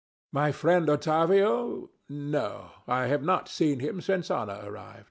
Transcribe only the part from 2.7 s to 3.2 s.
I